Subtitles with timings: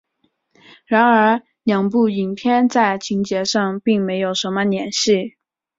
[0.87, 5.35] 然而两部影片在情节上并没有什么联系。